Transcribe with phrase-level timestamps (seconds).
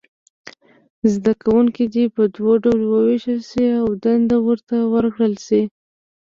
[1.13, 5.61] زده کوونکي دې په دوو ډلو وویشل شي او دنده ورته ورکړل شي.